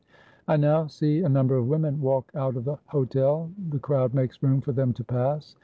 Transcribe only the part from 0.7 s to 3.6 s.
see a number of women walk out of the Hotel,